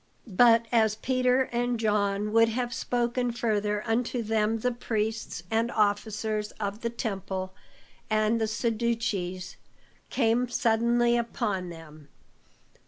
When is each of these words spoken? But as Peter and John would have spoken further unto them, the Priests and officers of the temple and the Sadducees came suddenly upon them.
But 0.25 0.65
as 0.71 0.95
Peter 0.95 1.43
and 1.51 1.79
John 1.79 2.33
would 2.33 2.49
have 2.49 2.73
spoken 2.73 3.31
further 3.31 3.83
unto 3.85 4.23
them, 4.23 4.61
the 4.61 4.71
Priests 4.71 5.43
and 5.51 5.69
officers 5.69 6.49
of 6.53 6.81
the 6.81 6.89
temple 6.89 7.53
and 8.09 8.41
the 8.41 8.47
Sadducees 8.47 9.57
came 10.09 10.49
suddenly 10.49 11.15
upon 11.17 11.69
them. 11.69 12.07